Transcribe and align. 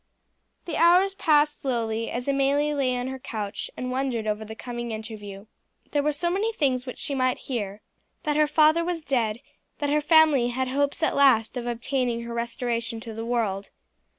The 0.65 0.77
hours 0.77 1.13
passed 1.13 1.61
slowly 1.61 2.09
as 2.09 2.27
Amelie 2.27 2.73
lay 2.73 2.97
on 2.97 3.09
her 3.09 3.19
couch 3.19 3.69
and 3.77 3.91
wondered 3.91 4.25
over 4.25 4.43
the 4.43 4.55
coming 4.55 4.89
interview. 4.89 5.45
There 5.91 6.01
were 6.01 6.11
so 6.11 6.31
many 6.31 6.51
things 6.53 6.87
which 6.87 6.97
she 6.97 7.13
might 7.13 7.37
hear 7.45 7.81
that 8.23 8.35
her 8.35 8.47
father 8.47 8.83
was 8.83 9.03
dead; 9.03 9.41
that 9.77 9.91
her 9.91 10.01
family 10.01 10.47
had 10.47 10.69
hopes 10.69 11.03
at 11.03 11.15
last 11.15 11.55
of 11.55 11.67
obtaining 11.67 12.23
her 12.23 12.33
restoration 12.33 12.99
to 13.01 13.13
the 13.13 13.23
world. 13.23 13.69